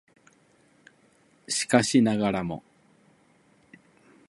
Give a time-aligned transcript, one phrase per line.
[1.47, 2.63] しかしながらも